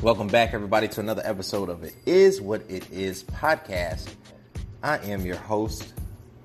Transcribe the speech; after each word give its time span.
Welcome 0.00 0.28
back, 0.28 0.54
everybody, 0.54 0.86
to 0.86 1.00
another 1.00 1.22
episode 1.24 1.68
of 1.68 1.82
It 1.82 1.92
Is 2.06 2.40
What 2.40 2.62
It 2.68 2.88
Is 2.92 3.24
podcast. 3.24 4.14
I 4.80 4.98
am 4.98 5.26
your 5.26 5.38
host, 5.38 5.92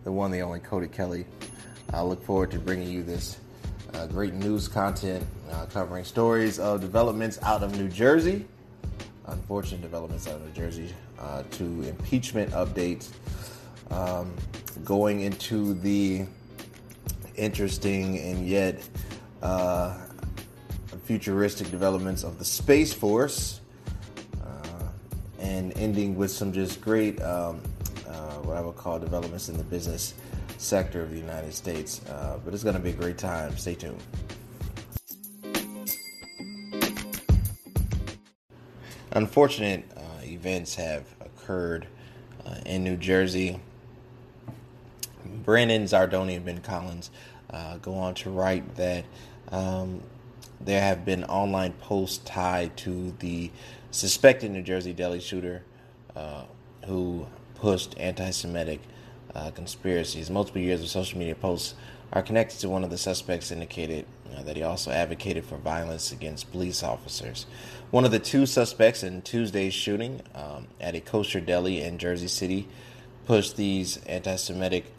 the 0.03 0.11
one, 0.11 0.31
the 0.31 0.41
only 0.41 0.59
Cody 0.59 0.87
Kelly. 0.87 1.27
I 1.93 2.01
look 2.01 2.23
forward 2.23 2.49
to 2.49 2.57
bringing 2.57 2.89
you 2.89 3.03
this 3.03 3.37
uh, 3.93 4.07
great 4.07 4.33
news 4.33 4.67
content 4.67 5.23
uh, 5.51 5.67
covering 5.67 6.03
stories 6.03 6.57
of 6.57 6.81
developments 6.81 7.37
out 7.43 7.61
of 7.61 7.77
New 7.77 7.89
Jersey, 7.89 8.47
unfortunate 9.27 9.83
developments 9.83 10.27
out 10.27 10.37
of 10.37 10.45
New 10.45 10.53
Jersey, 10.53 10.91
uh, 11.19 11.43
to 11.51 11.63
impeachment 11.83 12.49
updates, 12.53 13.09
um, 13.91 14.33
going 14.83 15.21
into 15.21 15.75
the 15.75 16.25
interesting 17.35 18.17
and 18.17 18.47
yet 18.47 18.81
uh, 19.43 19.95
futuristic 21.03 21.69
developments 21.69 22.23
of 22.23 22.39
the 22.39 22.45
Space 22.45 22.93
Force, 22.93 23.59
uh, 24.41 24.87
and 25.39 25.75
ending 25.77 26.15
with 26.15 26.31
some 26.31 26.53
just 26.53 26.81
great, 26.81 27.21
um, 27.21 27.61
uh, 28.07 28.35
what 28.43 28.57
I 28.57 28.61
would 28.61 28.75
call 28.75 28.99
developments 28.99 29.49
in 29.49 29.57
the 29.57 29.63
business 29.63 30.13
sector 30.57 31.01
of 31.01 31.11
the 31.11 31.17
United 31.17 31.53
States. 31.53 32.01
Uh, 32.07 32.39
but 32.43 32.53
it's 32.53 32.63
going 32.63 32.75
to 32.75 32.81
be 32.81 32.91
a 32.91 32.93
great 32.93 33.17
time. 33.17 33.57
Stay 33.57 33.75
tuned. 33.75 34.01
Unfortunate 39.11 39.85
uh, 39.95 40.01
events 40.23 40.73
have 40.75 41.05
occurred 41.21 41.85
uh, 42.45 42.55
in 42.65 42.83
New 42.83 42.97
Jersey. 42.97 43.59
Brandon 45.43 45.83
Zardoni 45.83 46.37
and 46.37 46.45
Ben 46.45 46.61
Collins 46.61 47.11
uh, 47.51 47.77
go 47.77 47.93
on 47.93 48.15
to 48.15 48.31
write 48.31 48.75
that 48.75 49.05
um, 49.51 50.01
there 50.65 50.81
have 50.81 51.05
been 51.05 51.23
online 51.25 51.73
posts 51.73 52.19
tied 52.19 52.75
to 52.77 53.11
the 53.19 53.51
suspected 53.91 54.51
New 54.51 54.61
Jersey 54.61 54.93
deli 54.93 55.19
shooter 55.19 55.63
uh, 56.15 56.43
who 56.85 57.27
pushed 57.55 57.97
anti 57.97 58.29
Semitic 58.31 58.81
uh, 59.35 59.51
conspiracies. 59.51 60.29
Multiple 60.29 60.61
years 60.61 60.81
of 60.81 60.89
social 60.89 61.19
media 61.19 61.35
posts 61.35 61.75
are 62.11 62.21
connected 62.21 62.59
to 62.59 62.69
one 62.69 62.83
of 62.83 62.89
the 62.89 62.97
suspects, 62.97 63.51
indicated 63.51 64.05
that 64.41 64.55
he 64.55 64.63
also 64.63 64.91
advocated 64.91 65.45
for 65.45 65.57
violence 65.57 66.11
against 66.11 66.51
police 66.51 66.83
officers. 66.83 67.45
One 67.91 68.05
of 68.05 68.11
the 68.11 68.19
two 68.19 68.45
suspects 68.45 69.03
in 69.03 69.21
Tuesday's 69.21 69.73
shooting 69.73 70.21
um, 70.33 70.67
at 70.81 70.95
a 70.95 70.99
kosher 70.99 71.39
deli 71.39 71.81
in 71.81 71.97
Jersey 71.97 72.27
City 72.27 72.67
pushed 73.25 73.55
these 73.55 73.97
anti 74.05 74.35
Semitic 74.35 74.91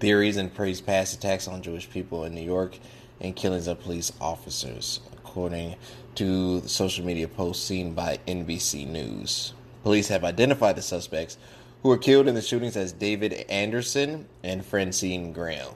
theories 0.00 0.36
and 0.36 0.52
praised 0.52 0.84
past 0.84 1.14
attacks 1.14 1.46
on 1.46 1.62
Jewish 1.62 1.88
people 1.88 2.24
in 2.24 2.34
New 2.34 2.42
York 2.42 2.76
and 3.22 3.34
killings 3.34 3.68
of 3.68 3.80
police 3.80 4.12
officers, 4.20 5.00
according 5.14 5.76
to 6.16 6.60
the 6.60 6.68
social 6.68 7.04
media 7.04 7.26
post 7.26 7.64
seen 7.64 7.94
by 7.94 8.18
NBC 8.28 8.86
News. 8.86 9.54
Police 9.82 10.08
have 10.08 10.24
identified 10.24 10.76
the 10.76 10.82
suspects 10.82 11.38
who 11.82 11.88
were 11.88 11.98
killed 11.98 12.28
in 12.28 12.34
the 12.34 12.42
shootings 12.42 12.76
as 12.76 12.92
David 12.92 13.32
Anderson 13.48 14.26
and 14.42 14.64
Francine 14.64 15.32
Graham. 15.32 15.74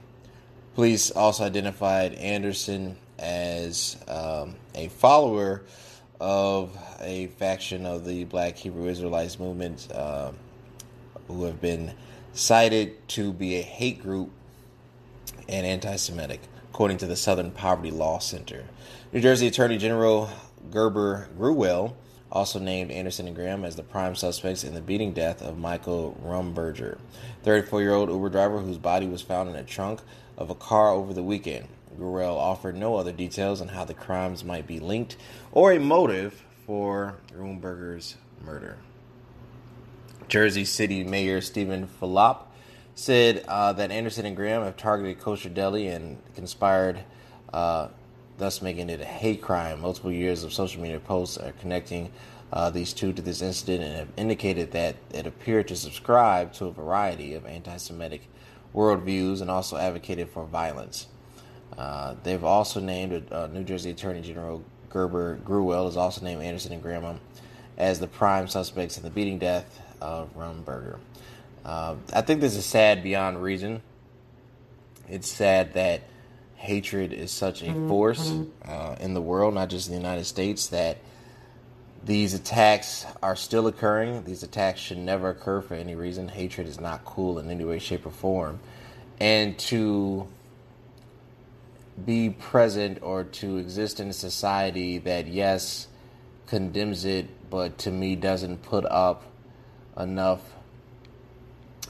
Police 0.75 1.11
also 1.11 1.45
identified 1.45 2.13
Anderson 2.15 2.97
as 3.19 3.97
um, 4.09 4.57
a 4.75 4.89
follower 4.89 5.63
of 6.21 6.77
a 7.01 7.29
faction 7.39 7.87
of 7.87 8.05
the 8.05 8.25
Black 8.25 8.57
Hebrew 8.57 8.89
Israelites 8.89 9.39
movement 9.39 9.89
uh, 9.93 10.33
who 11.29 11.45
have 11.45 11.61
been 11.61 11.95
cited 12.33 13.09
to 13.09 13.33
be 13.33 13.57
a 13.57 13.63
hate 13.63 14.03
group 14.03 14.31
and 15.49 15.67
anti 15.67 15.97
Semitic 15.97 16.41
according 16.77 16.99
to 16.99 17.07
the 17.07 17.17
Southern 17.17 17.51
Poverty 17.51 17.91
Law 17.91 18.19
Center. 18.19 18.63
New 19.11 19.23
Jersey 19.23 19.47
Attorney 19.47 19.79
General 19.79 20.29
Gurbir 20.69 21.27
Grewal 21.35 21.95
also 22.31 22.59
named 22.59 22.91
Anderson 22.91 23.27
and 23.27 23.35
Graham 23.35 23.65
as 23.65 23.77
the 23.77 23.83
prime 23.83 24.15
suspects 24.15 24.63
in 24.63 24.75
the 24.75 24.83
beating 24.83 25.15
death 25.15 25.41
of 25.41 25.57
Michael 25.57 26.21
Rumberger, 26.23 26.99
34 27.45 27.81
year 27.81 27.95
old 27.95 28.11
Uber 28.11 28.29
driver 28.29 28.59
whose 28.59 28.77
body 28.77 29.07
was 29.07 29.23
found 29.23 29.49
in 29.49 29.57
a 29.57 29.65
trunk 29.65 30.01
of 30.37 30.51
a 30.51 30.55
car 30.55 30.91
over 30.91 31.15
the 31.15 31.23
weekend. 31.23 31.69
Grewal 31.99 32.37
offered 32.37 32.77
no 32.77 32.97
other 32.97 33.11
details 33.11 33.63
on 33.63 33.69
how 33.69 33.87
the 33.87 33.95
crimes 33.95 34.45
might 34.45 34.67
be 34.67 34.79
linked 34.79 35.17
or 35.53 35.73
a 35.73 35.81
motive 35.81 36.45
for 36.67 37.17
Rumberger's 37.35 38.17
murder. 38.45 38.77
Jersey 40.29 40.67
City 40.67 41.05
Mayor 41.05 41.41
Steven 41.41 41.89
Fulop 41.89 42.46
said 42.97 43.45
uh, 43.47 43.75
that 43.75 43.91
Anderson 43.91 44.25
and 44.25 44.35
Graham 44.35 44.65
have 44.65 44.77
targeted 44.77 45.21
Kosher 45.21 45.51
Deli 45.51 45.89
and 45.89 46.17
conspired, 46.35 47.05
uh, 47.53 47.89
thus 48.39 48.63
making 48.63 48.89
it 48.89 49.03
a 49.03 49.05
hate 49.05 49.43
crime. 49.43 49.83
Multiple 49.83 50.11
years 50.11 50.43
of 50.43 50.53
social 50.53 50.81
media 50.81 50.99
posts 50.99 51.37
are 51.37 51.53
connecting 51.53 52.11
uh, 52.53 52.71
these 52.71 52.95
two 52.95 53.13
to 53.13 53.21
this 53.21 53.43
incident 53.43 53.85
and 53.85 53.97
have 53.97 54.09
indicated 54.17 54.73
that 54.73 54.97
it 55.13 55.27
appeared 55.27 55.69
to 55.69 55.77
subscribe 55.77 56.55
to 56.55 56.67
a 56.67 56.73
variety 56.73 57.35
of 57.35 57.45
anti 57.45 57.77
Semitic 57.77 58.29
worldviews 58.75 59.43
and 59.43 59.51
also 59.51 59.77
advocated 59.77 60.31
for 60.31 60.47
violence. 60.47 61.07
Uh, 61.77 62.15
they've 62.23 62.45
also 62.45 62.81
named 62.81 63.31
New 63.53 63.63
Jersey 63.63 63.91
Attorney 63.91 64.23
General 64.23 64.65
Gurbir 64.89 65.43
Grewal 65.43 65.85
has 65.85 65.99
also 65.99 66.25
named 66.25 66.43
Anderson 66.43 66.73
and 66.73 66.83
Graham 66.83 67.21
as 67.77 68.01
the 68.01 68.07
prime 68.07 68.49
suspects 68.49 68.97
in 68.97 69.03
the 69.03 69.11
beating 69.11 69.39
death 69.39 69.83
of 70.01 70.35
Rumberger. 70.35 70.99
Uh, 71.67 71.97
I 72.13 72.21
think 72.21 72.41
this 72.41 72.55
is 72.55 72.65
sad 72.65 73.03
beyond 73.03 73.43
reason. 73.43 73.83
It's 75.09 75.29
sad 75.29 75.75
that 75.75 76.03
hatred 76.55 77.13
is 77.13 77.33
such 77.33 77.61
a 77.63 77.75
force 77.89 78.31
mm-hmm. 78.31 78.71
uh, 78.71 78.95
in 79.01 79.15
the 79.15 79.21
world, 79.21 79.55
not 79.55 79.69
just 79.69 79.89
in 79.89 79.95
the 79.95 80.01
United 80.01 80.27
States, 80.27 80.69
that 80.69 80.99
these 82.05 82.35
attacks 82.35 83.05
are 83.21 83.35
still 83.35 83.67
occurring. 83.67 84.23
These 84.23 84.45
attacks 84.45 84.79
should 84.79 84.99
never 84.99 85.31
occur 85.31 85.61
for 85.61 85.75
any 85.75 85.97
reason. 85.97 86.29
Hatred 86.29 86.69
is 86.69 86.79
not 86.79 87.05
cool 87.05 87.41
in 87.41 87.51
any 87.51 87.65
way, 87.65 87.81
shape, 87.81 88.07
or 88.07 88.13
form. 88.13 88.61
And 89.19 89.59
to 89.59 90.29
be 92.05 92.31
present 92.31 92.99
or 93.03 93.25
to 93.25 93.57
exist 93.57 93.99
in 93.99 94.09
a 94.09 94.13
society 94.13 94.99
that, 94.99 95.27
yes, 95.27 95.89
condemns 96.47 97.05
it, 97.05 97.51
but 97.51 97.77
to 97.79 97.91
me 97.91 98.15
doesn't 98.15 98.63
put 98.63 98.85
up 98.85 99.25
enough 99.97 100.56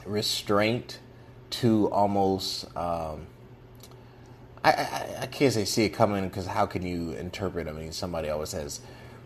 restraint 0.07 0.99
to 1.51 1.91
almost 1.91 2.65
um, 2.77 3.27
I, 4.67 4.71
I, 4.71 5.17
I 5.23 5.27
can't 5.27 5.53
say 5.53 5.65
see 5.65 5.85
it 5.85 5.91
coming 5.91 6.25
because 6.25 6.47
how 6.47 6.67
can 6.67 6.85
you 6.85 7.13
interpret? 7.13 7.69
I 7.69 7.73
mean, 7.73 7.93
somebody 7.93 8.29
always 8.31 8.51
has 8.53 8.81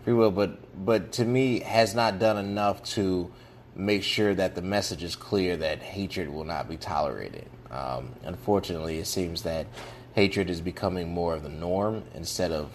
free 0.05 0.13
will, 0.13 0.31
but 0.31 0.85
but 0.85 1.13
to 1.13 1.25
me 1.25 1.61
has 1.61 1.95
not 1.95 2.19
done 2.19 2.37
enough 2.37 2.83
to 2.95 3.33
make 3.75 4.03
sure 4.03 4.35
that 4.35 4.55
the 4.55 4.61
message 4.61 5.03
is 5.03 5.17
clear 5.17 5.57
that 5.57 5.81
hatred 5.81 6.29
will 6.29 6.45
not 6.45 6.69
be 6.69 6.77
tolerated. 6.77 7.47
Um, 7.71 8.15
unfortunately, 8.25 8.99
it 8.99 9.07
seems 9.07 9.43
that 9.43 9.67
hatred 10.15 10.51
is 10.51 10.61
becoming 10.61 11.09
more 11.09 11.35
of 11.35 11.43
the 11.43 11.49
norm 11.49 12.03
instead 12.15 12.53
of 12.53 12.71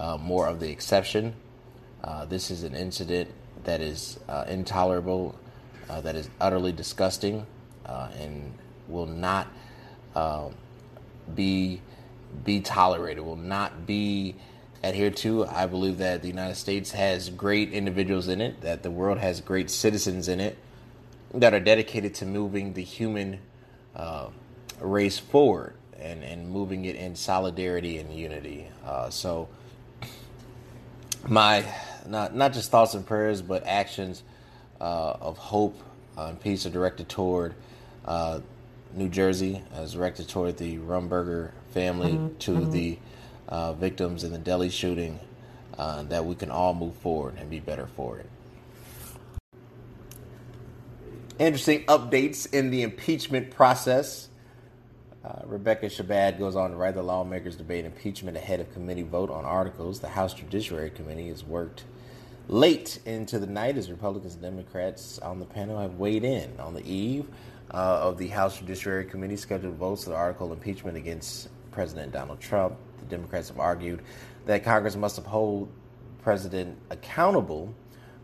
uh, 0.00 0.16
more 0.16 0.48
of 0.48 0.58
the 0.58 0.70
exception. 0.70 1.34
Uh, 2.02 2.24
this 2.24 2.50
is 2.50 2.64
an 2.64 2.74
incident 2.74 3.30
that 3.62 3.80
is 3.80 4.18
uh, 4.28 4.44
intolerable 4.48 5.38
uh, 5.88 6.00
that 6.00 6.14
is 6.16 6.28
utterly 6.40 6.72
disgusting 6.72 7.46
uh, 7.86 8.08
and 8.18 8.54
will 8.88 9.06
not 9.06 9.48
uh, 10.14 10.48
be 11.34 11.80
be 12.44 12.60
tolerated. 12.60 13.24
Will 13.24 13.36
not 13.36 13.86
be 13.86 14.34
adhered 14.82 15.16
to. 15.18 15.46
I 15.46 15.66
believe 15.66 15.98
that 15.98 16.22
the 16.22 16.28
United 16.28 16.56
States 16.56 16.90
has 16.92 17.30
great 17.30 17.72
individuals 17.72 18.28
in 18.28 18.40
it. 18.40 18.60
That 18.60 18.82
the 18.82 18.90
world 18.90 19.18
has 19.18 19.40
great 19.40 19.70
citizens 19.70 20.28
in 20.28 20.40
it 20.40 20.58
that 21.32 21.52
are 21.52 21.60
dedicated 21.60 22.14
to 22.14 22.26
moving 22.26 22.74
the 22.74 22.82
human 22.82 23.40
uh, 23.96 24.28
race 24.80 25.18
forward 25.18 25.74
and, 25.98 26.22
and 26.22 26.48
moving 26.48 26.84
it 26.84 26.96
in 26.96 27.16
solidarity 27.16 27.98
and 27.98 28.14
unity. 28.14 28.68
Uh, 28.84 29.10
so 29.10 29.48
my 31.26 31.64
not 32.06 32.34
not 32.34 32.52
just 32.52 32.70
thoughts 32.70 32.94
and 32.94 33.06
prayers, 33.06 33.42
but 33.42 33.64
actions 33.66 34.22
uh, 34.80 35.16
of 35.20 35.38
hope 35.38 35.80
and 36.16 36.40
peace 36.40 36.66
are 36.66 36.70
directed 36.70 37.08
toward 37.08 37.54
uh, 38.04 38.40
New 38.92 39.08
Jersey, 39.08 39.62
as 39.72 39.94
directed 39.94 40.28
toward 40.28 40.56
the 40.56 40.78
Rumberger 40.78 41.50
family, 41.72 42.12
mm-hmm. 42.12 42.38
to 42.38 42.50
mm-hmm. 42.52 42.70
the 42.70 42.98
uh, 43.48 43.72
victims 43.72 44.24
in 44.24 44.32
the 44.32 44.38
deli 44.38 44.70
shooting, 44.70 45.18
uh, 45.76 46.04
that 46.04 46.24
we 46.24 46.34
can 46.34 46.50
all 46.50 46.74
move 46.74 46.94
forward 46.96 47.34
and 47.38 47.50
be 47.50 47.58
better 47.58 47.88
for 47.96 48.18
it. 48.18 48.30
Interesting 51.38 51.84
updates 51.86 52.52
in 52.52 52.70
the 52.70 52.82
impeachment 52.82 53.50
process. 53.50 54.28
Uh, 55.24 55.40
Rebecca 55.46 55.86
Shabad 55.86 56.38
goes 56.38 56.54
on 56.54 56.70
to 56.70 56.76
write 56.76 56.94
the 56.94 57.02
lawmakers 57.02 57.56
debate 57.56 57.84
impeachment 57.84 58.36
ahead 58.36 58.60
of 58.60 58.72
committee 58.72 59.02
vote 59.02 59.30
on 59.30 59.44
articles. 59.44 59.98
The 59.98 60.08
House 60.08 60.34
Judiciary 60.34 60.90
Committee 60.90 61.28
has 61.28 61.42
worked 61.42 61.84
late 62.48 62.98
into 63.06 63.38
the 63.38 63.46
night 63.46 63.76
as 63.76 63.90
Republicans 63.90 64.34
and 64.34 64.42
Democrats 64.42 65.18
on 65.20 65.38
the 65.38 65.46
panel 65.46 65.78
have 65.78 65.94
weighed 65.94 66.24
in 66.24 66.58
on 66.58 66.74
the 66.74 66.86
eve 66.90 67.26
uh, 67.70 68.00
of 68.02 68.18
the 68.18 68.28
House 68.28 68.58
Judiciary 68.58 69.04
Committee 69.04 69.36
scheduled 69.36 69.76
votes 69.76 70.06
of 70.06 70.12
the 70.12 70.18
article 70.18 70.52
of 70.52 70.58
impeachment 70.58 70.96
against 70.96 71.48
President 71.70 72.12
Donald 72.12 72.40
Trump. 72.40 72.76
The 73.00 73.06
Democrats 73.06 73.48
have 73.48 73.58
argued 73.58 74.02
that 74.46 74.62
Congress 74.62 74.96
must 74.96 75.18
uphold 75.18 75.70
president 76.22 76.78
accountable, 76.90 77.74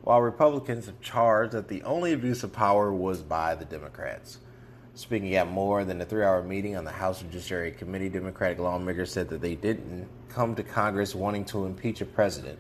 while 0.03 0.21
Republicans 0.21 0.87
have 0.87 1.01
charged 1.01 1.53
that 1.53 1.69
the 1.69 1.83
only 1.83 2.13
abuse 2.13 2.43
of 2.43 2.53
power 2.53 2.93
was 2.93 3.23
by 3.23 3.55
the 3.55 3.65
Democrats. 3.65 4.39
Speaking 4.95 5.35
at 5.35 5.49
more 5.51 5.85
than 5.85 6.01
a 6.01 6.05
three 6.05 6.25
hour 6.25 6.43
meeting 6.43 6.77
on 6.77 6.85
the 6.85 6.91
House 6.91 7.21
Judiciary 7.21 7.73
Committee, 7.73 8.09
Democratic 8.09 8.59
lawmakers 8.59 9.13
said 9.13 9.29
that 9.29 9.41
they 9.41 9.55
didn't 9.55 10.09
come 10.29 10.55
to 10.55 10.63
Congress 10.63 11.15
wanting 11.15 11.45
to 11.47 11.65
impeach 11.67 12.01
a 12.01 12.07
president, 12.07 12.59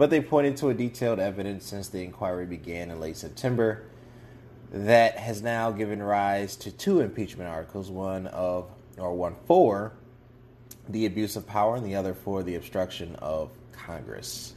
but 0.00 0.08
they 0.08 0.22
pointed 0.22 0.56
to 0.56 0.70
a 0.70 0.74
detailed 0.74 1.20
evidence 1.20 1.66
since 1.66 1.88
the 1.88 2.02
inquiry 2.02 2.46
began 2.46 2.90
in 2.90 2.98
late 2.98 3.18
September 3.18 3.82
that 4.72 5.18
has 5.18 5.42
now 5.42 5.70
given 5.70 6.02
rise 6.02 6.56
to 6.56 6.72
two 6.72 7.00
impeachment 7.00 7.50
articles 7.50 7.90
one 7.90 8.26
of, 8.28 8.70
or 8.96 9.12
one 9.12 9.36
for, 9.44 9.92
the 10.88 11.04
abuse 11.04 11.36
of 11.36 11.46
power, 11.46 11.76
and 11.76 11.84
the 11.84 11.94
other 11.94 12.14
for 12.14 12.42
the 12.42 12.54
obstruction 12.54 13.14
of 13.16 13.50
Congress. 13.72 14.54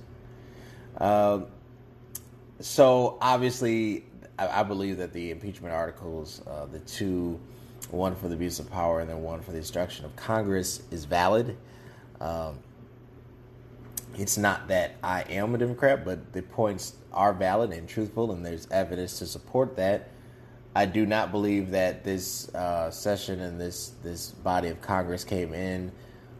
Uh, 0.97 1.41
so 2.61 3.17
obviously, 3.19 4.05
I, 4.39 4.61
I, 4.61 4.63
believe 4.63 4.95
that 4.95 5.11
the 5.11 5.29
impeachment 5.29 5.73
articles, 5.73 6.41
uh, 6.47 6.67
the 6.67 6.79
two, 6.79 7.37
one 7.91 8.15
for 8.15 8.29
the 8.29 8.35
abuse 8.35 8.59
of 8.59 8.71
power 8.71 9.01
and 9.01 9.09
then 9.09 9.21
one 9.21 9.41
for 9.41 9.51
the 9.51 9.57
obstruction 9.57 10.05
of 10.05 10.15
Congress, 10.15 10.83
is 10.89 11.03
valid. 11.03 11.57
Um, 12.21 12.59
it's 14.15 14.37
not 14.37 14.67
that 14.67 14.95
I 15.03 15.21
am 15.23 15.55
a 15.55 15.57
Democrat, 15.57 16.05
but 16.05 16.33
the 16.33 16.41
points 16.41 16.95
are 17.11 17.33
valid 17.33 17.71
and 17.71 17.87
truthful, 17.87 18.31
and 18.31 18.45
there's 18.45 18.67
evidence 18.71 19.19
to 19.19 19.25
support 19.25 19.75
that. 19.77 20.09
I 20.75 20.85
do 20.85 21.05
not 21.05 21.31
believe 21.31 21.71
that 21.71 22.03
this 22.03 22.53
uh, 22.55 22.89
session 22.89 23.39
and 23.41 23.61
this 23.61 23.93
this 24.03 24.31
body 24.31 24.69
of 24.69 24.81
Congress 24.81 25.23
came 25.23 25.53
in 25.53 25.91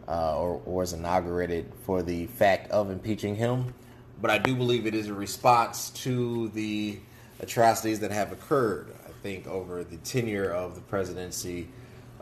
uh, 0.08 0.36
or, 0.36 0.60
or 0.64 0.74
was 0.74 0.92
inaugurated 0.92 1.72
for 1.84 2.02
the 2.02 2.26
fact 2.26 2.70
of 2.72 2.90
impeaching 2.90 3.36
him 3.36 3.72
but 4.20 4.30
I 4.30 4.38
do 4.38 4.54
believe 4.54 4.86
it 4.86 4.94
is 4.94 5.08
a 5.08 5.14
response 5.14 5.90
to 5.90 6.48
the 6.48 6.98
atrocities 7.40 8.00
that 8.00 8.10
have 8.10 8.32
occurred. 8.32 8.94
I 9.06 9.10
think 9.22 9.46
over 9.46 9.84
the 9.84 9.96
tenure 9.98 10.50
of 10.50 10.74
the 10.74 10.80
presidency 10.80 11.68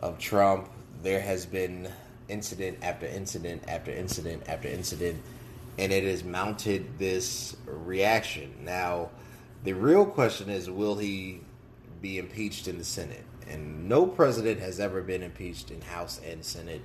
of 0.01 0.19
Trump, 0.19 0.69
there 1.03 1.21
has 1.21 1.47
been 1.47 1.89
incident 2.29 2.79
after 2.83 3.07
incident 3.07 3.63
after 3.69 3.91
incident 3.91 4.43
after 4.49 4.69
incident, 4.69 5.23
and 5.79 5.93
it 5.93 6.05
has 6.05 6.25
mounted 6.25 6.99
this 6.99 7.57
reaction. 7.67 8.55
Now, 8.65 9.11
the 9.65 9.73
real 9.73 10.05
question 10.05 10.51
is 10.51 10.69
will 10.69 10.97
he 10.97 11.41
be 12.01 12.19
impeached 12.19 12.69
in 12.69 12.79
the 12.79 12.85
Senate? 12.85 13.25
And 13.49 13.89
no 13.89 14.07
president 14.07 14.61
has 14.61 14.81
ever 14.81 15.03
been 15.03 15.23
impeached 15.23 15.71
in 15.71 15.81
House 15.81 16.21
and 16.25 16.45
Senate 16.45 16.83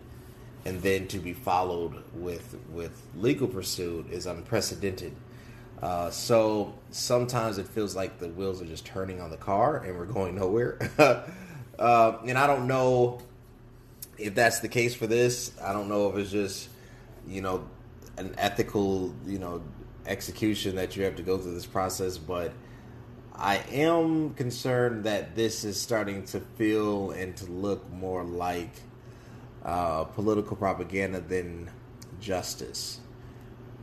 and 0.66 0.82
then 0.82 1.08
to 1.08 1.20
be 1.20 1.32
followed 1.32 2.04
with 2.14 2.58
with 2.70 3.02
legal 3.16 3.48
pursuit 3.48 4.12
is 4.12 4.26
unprecedented. 4.26 5.16
Uh, 5.82 6.10
so 6.10 6.74
sometimes 6.90 7.58
it 7.58 7.68
feels 7.68 7.96
like 7.96 8.20
the 8.20 8.28
wheels 8.30 8.62
are 8.62 8.66
just 8.66 8.86
turning 8.86 9.22
on 9.22 9.30
the 9.30 9.38
car 9.38 9.78
and 9.78 9.98
we're 9.98 10.06
going 10.06 10.36
nowhere. 10.36 10.78
uh, 11.80 12.18
and 12.26 12.38
I 12.38 12.48
don't 12.48 12.68
know 12.68 13.22
if 14.18 14.36
that's 14.36 14.60
the 14.60 14.68
case 14.68 14.96
for 14.96 15.08
this. 15.08 15.52
I 15.62 15.72
don't 15.72 15.88
know 15.88 16.10
if 16.10 16.18
it's 16.18 16.32
just 16.32 16.70
you 17.28 17.42
know 17.42 17.68
an 18.18 18.36
ethical 18.38 19.14
you 19.26 19.40
know 19.40 19.62
execution 20.06 20.76
that 20.76 20.96
you 20.96 21.04
have 21.04 21.16
to 21.16 21.24
go 21.24 21.38
through 21.38 21.54
this 21.54 21.66
process, 21.66 22.18
but. 22.18 22.54
I 23.40 23.58
am 23.72 24.34
concerned 24.34 25.04
that 25.04 25.36
this 25.36 25.64
is 25.64 25.80
starting 25.80 26.24
to 26.26 26.40
feel 26.40 27.12
and 27.12 27.38
to 27.38 27.46
look 27.46 27.88
more 27.92 28.24
like 28.24 28.72
uh, 29.64 30.06
political 30.06 30.58
propaganda 30.58 31.20
than 31.20 31.70
justice. 32.20 33.00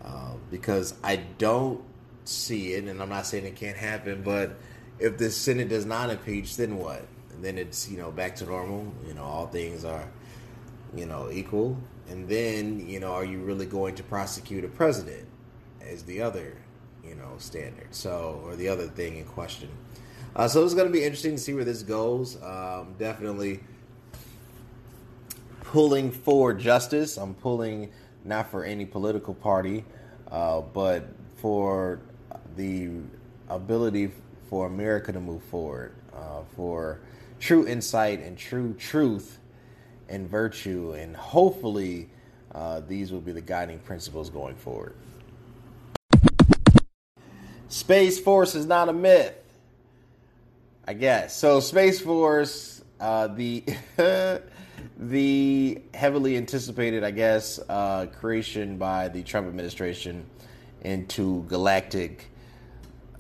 Uh, 0.04 0.32
because 0.50 0.94
I 1.02 1.16
don't 1.16 1.82
see 2.25 2.75
it, 2.75 2.84
and 2.84 3.00
I'm 3.00 3.08
not 3.08 3.26
saying 3.26 3.44
it 3.46 3.56
can't 3.56 3.76
happen, 3.76 4.22
but 4.22 4.56
if 4.98 5.16
the 5.16 5.31
Senate 5.31 5.69
does 5.69 5.86
not 5.86 6.10
impeach, 6.10 6.56
then 6.56 6.76
what? 6.76 7.06
And 7.31 7.44
then 7.44 7.58
it's 7.58 7.88
you 7.90 7.98
know 7.98 8.10
back 8.10 8.36
to 8.36 8.44
normal. 8.44 8.92
You 9.06 9.14
know 9.14 9.25
all 9.25 9.46
things 9.46 9.84
are 9.84 10.08
you 10.94 11.06
know 11.06 11.31
equal, 11.31 11.76
and 12.08 12.28
then 12.28 12.86
you 12.88 13.00
know 13.00 13.12
are 13.12 13.25
you 13.25 13.38
really 13.38 13.66
going 13.66 13.94
to 13.96 14.02
prosecute 14.02 14.64
a 14.64 14.69
president? 14.69 15.28
As 15.81 16.02
the 16.02 16.22
other 16.22 16.56
you 17.04 17.14
know 17.14 17.34
standard, 17.38 17.94
so 17.94 18.40
or 18.44 18.56
the 18.56 18.69
other 18.69 18.86
thing 18.86 19.19
in 19.19 19.25
question. 19.25 19.69
Uh, 20.36 20.48
so 20.48 20.64
it's 20.64 20.75
going 20.75 20.86
to 20.86 20.92
be 20.92 21.04
interesting 21.04 21.36
to 21.36 21.40
see 21.40 21.54
where 21.54 21.64
this 21.64 21.82
goes. 21.82 22.42
Um, 22.42 22.94
definitely 22.98 23.60
pulling 25.62 26.10
for 26.10 26.52
justice. 26.52 27.16
I'm 27.16 27.34
pulling 27.34 27.90
not 28.25 28.50
for 28.50 28.64
any 28.64 28.84
political 28.84 29.34
party, 29.34 29.84
uh, 30.31 30.60
but 30.60 31.08
for 31.36 32.00
the 32.56 32.90
ability 33.48 34.10
for 34.48 34.66
America 34.66 35.12
to 35.12 35.20
move 35.20 35.42
forward, 35.44 35.94
uh, 36.14 36.42
for 36.56 37.00
true 37.38 37.66
insight 37.66 38.20
and 38.20 38.38
true 38.38 38.75
truth 38.75 39.38
and 40.09 40.29
virtue, 40.29 40.93
and 40.93 41.17
hopefully 41.17 42.09
uh, 42.55 42.81
these 42.81 43.12
will 43.12 43.21
be 43.21 43.33
the 43.33 43.41
guiding 43.41 43.79
principles 43.81 44.31
going 44.31 44.56
forward. 44.56 44.95
Space 47.69 48.21
Force 48.21 48.55
is 48.55 48.67
not 48.67 48.89
a 48.89 48.93
myth. 48.93 49.35
I 50.87 50.93
guess. 50.93 51.35
So 51.35 51.61
Space 51.61 51.99
Force, 52.01 52.83
uh, 53.01 53.29
the 53.29 53.65
the 54.99 55.83
heavily 55.95 56.37
anticipated, 56.37 57.03
I 57.03 57.11
guess, 57.11 57.59
uh, 57.69 58.06
creation 58.06 58.77
by 58.77 59.09
the 59.09 59.23
Trump 59.23 59.49
administration 59.49 60.27
into 60.83 61.45
galactic, 61.45 62.27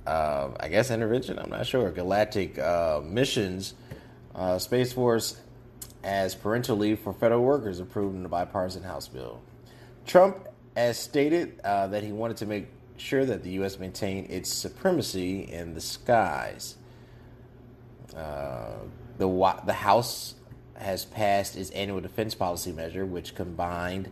uh, 0.06 0.50
I 0.60 0.68
guess, 0.68 0.90
intervention. 0.90 1.38
I'm 1.38 1.48
not 1.48 1.66
sure. 1.66 1.90
Galactic 1.90 2.58
uh, 2.58 3.00
missions. 3.02 3.72
Uh, 4.34 4.58
Space 4.58 4.92
Force 4.92 5.40
as 6.04 6.34
parental 6.34 6.76
leave 6.76 7.00
for 7.00 7.14
federal 7.14 7.42
workers 7.42 7.80
approved 7.80 8.14
in 8.14 8.22
the 8.22 8.28
bipartisan 8.28 8.82
House 8.82 9.08
bill. 9.08 9.40
Trump 10.06 10.46
has 10.76 10.98
stated 10.98 11.58
uh, 11.64 11.86
that 11.86 12.02
he 12.02 12.12
wanted 12.12 12.36
to 12.36 12.46
make 12.46 12.66
sure 12.98 13.24
that 13.24 13.42
the 13.42 13.50
U.S. 13.52 13.78
maintained 13.78 14.30
its 14.30 14.52
supremacy 14.52 15.40
in 15.40 15.74
the 15.74 15.80
skies. 15.80 16.76
Uh, 18.14 18.74
the 19.16 19.26
the 19.64 19.72
House 19.72 20.34
has 20.76 21.04
passed 21.04 21.56
its 21.56 21.70
annual 21.70 22.00
defense 22.00 22.34
policy 22.34 22.70
measure, 22.70 23.06
which 23.06 23.34
combined 23.34 24.10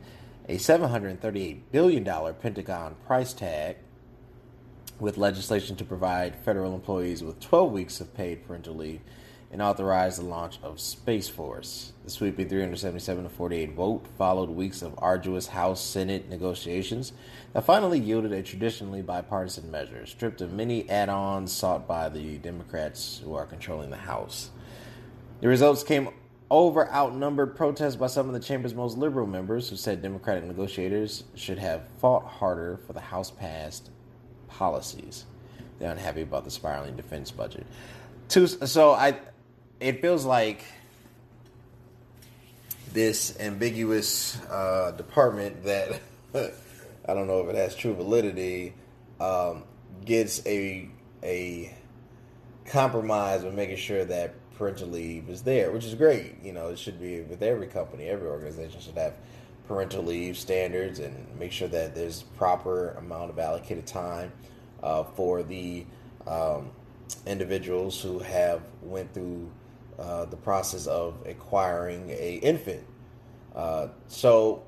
a 0.49 0.57
$738 0.57 1.61
billion 1.71 2.35
Pentagon 2.35 2.97
price 3.07 3.33
tag 3.33 3.77
with 4.99 5.19
legislation 5.19 5.77
to 5.77 5.85
provide 5.85 6.37
federal 6.37 6.75
employees 6.75 7.23
with 7.23 7.39
12 7.41 7.73
weeks 7.73 8.01
of 8.01 8.15
paid 8.15 8.47
parental 8.47 8.75
leave 8.75 9.01
and 9.53 9.61
authorized 9.61 10.19
the 10.19 10.25
launch 10.25 10.59
of 10.63 10.81
Space 10.81 11.29
Force. 11.29 11.93
The 12.05 12.11
sweeping 12.11 12.49
377 12.49 13.25
to 13.25 13.29
48 13.29 13.75
vote 13.75 14.07
followed 14.17 14.49
weeks 14.49 14.81
of 14.81 14.95
arduous 14.97 15.49
House 15.49 15.81
Senate 15.81 16.29
negotiations 16.31 17.13
that 17.53 17.65
finally 17.65 18.01
yielded 18.01 18.33
a 18.33 18.43
traditionally 18.43 19.03
bipartisan 19.03 19.71
measure, 19.71 20.07
stripped 20.07 20.41
of 20.41 20.53
many 20.53 20.89
add 20.89 21.11
ons 21.11 21.53
sought 21.53 21.87
by 21.87 22.09
the 22.09 22.39
Democrats 22.39 23.21
who 23.23 23.35
are 23.35 23.45
controlling 23.45 23.91
the 23.91 23.97
House. 23.97 24.51
The 25.43 25.49
results 25.49 25.83
came 25.83 26.09
over 26.51 26.91
outnumbered 26.91 27.55
protests 27.55 27.97
by 27.97 28.07
some 28.07 28.29
of 28.29 28.35
the 28.35 28.41
chamber's 28.41 28.75
most 28.75 28.97
liberal 28.97 29.27
members 29.27 29.69
who 29.69 29.77
said 29.77 30.01
Democratic 30.01 30.45
negotiators 30.45 31.25
should 31.35 31.59
have 31.59 31.89
fought 32.01 32.25
harder 32.25 32.79
for 32.87 32.95
the 32.95 33.01
House 33.01 33.31
passed 33.31 33.91
policies. 34.49 35.27
They're 35.79 35.91
unhappy 35.91 36.23
about 36.23 36.45
the 36.45 36.51
spiraling 36.51 36.97
defense 36.97 37.31
budget. 37.31 37.67
so 38.29 38.93
I, 38.93 39.19
it 39.83 40.01
feels 40.01 40.25
like 40.25 40.65
this 42.93 43.39
ambiguous 43.41 44.41
uh, 44.51 44.93
department 44.93 45.65
that 45.65 46.01
I 46.35 47.15
don't 47.15 47.27
know 47.27 47.41
if 47.41 47.49
it 47.49 47.57
has 47.57 47.75
true 47.75 47.95
validity 47.95 48.75
um, 49.21 49.65
gets 50.05 50.45
a 50.47 50.89
a 51.23 51.75
compromise 52.67 53.43
with 53.43 53.55
making 53.55 53.77
sure 53.77 54.05
that 54.05 54.35
parental 54.57 54.89
leave 54.89 55.29
is 55.29 55.43
there, 55.43 55.73
which 55.73 55.85
is 55.85 55.95
great. 55.95 56.37
You 56.43 56.53
know, 56.53 56.69
it 56.69 56.79
should 56.79 57.01
be 57.01 57.21
with 57.23 57.43
every 57.43 57.67
company, 57.67 58.07
every 58.07 58.29
organization 58.29 58.81
should 58.81 58.97
have 58.97 59.15
parental 59.67 60.03
leave 60.03 60.37
standards 60.37 60.99
and 60.99 61.27
make 61.39 61.53
sure 61.53 61.69
that 61.69 61.95
there's 61.95 62.23
proper 62.37 62.91
amount 62.93 63.31
of 63.31 63.39
allocated 63.39 63.87
time 63.87 64.33
uh, 64.83 65.03
for 65.03 65.43
the 65.43 65.85
um, 66.27 66.71
individuals 67.27 68.01
who 68.01 68.19
have 68.21 68.63
went 68.83 69.13
through 69.15 69.51
uh, 70.03 70.25
the 70.25 70.37
process 70.37 70.87
of 70.87 71.15
acquiring 71.27 72.11
a 72.11 72.41
infant. 72.43 72.85
Uh, 73.55 73.89
so 74.09 74.65